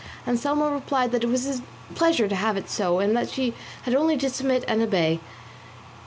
Anselmo 0.25 0.71
replied 0.71 1.11
that 1.11 1.23
it 1.23 1.27
was 1.29 1.43
his 1.43 1.61
pleasure 1.93 2.27
to 2.27 2.33
have 2.35 2.57
it 2.57 2.71
so, 2.71 2.97
and 2.97 3.15
that 3.15 3.29
she 3.29 3.53
had 3.83 3.93
only 3.93 4.17
to 4.17 4.31
submit 4.31 4.65
and 4.67 4.81
obey. 4.81 5.19